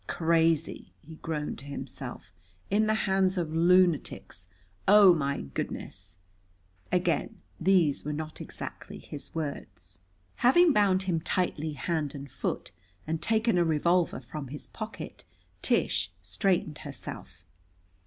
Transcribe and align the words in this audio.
"Crazy!" 0.07 0.91
he 0.99 1.17
groaned 1.17 1.59
to 1.59 1.65
himself. 1.65 2.33
"In 2.71 2.87
the 2.87 2.95
hands 3.05 3.37
of 3.37 3.53
lunatics! 3.55 4.47
Oh, 4.87 5.13
my 5.13 5.41
goodness!" 5.41 6.17
Again 6.91 7.39
these 7.59 8.03
were 8.03 8.11
not 8.11 8.41
exactly 8.41 8.97
his 8.97 9.35
words. 9.35 9.99
Having 10.37 10.73
bound 10.73 11.03
him 11.03 11.19
tightly, 11.21 11.73
hand 11.73 12.15
and 12.15 12.31
foot, 12.31 12.71
and 13.05 13.21
taken 13.21 13.59
a 13.59 13.63
revolver 13.63 14.19
from 14.19 14.47
his 14.47 14.65
pocket, 14.65 15.23
Tish 15.61 16.11
straightened 16.19 16.79
herself. 16.79 17.45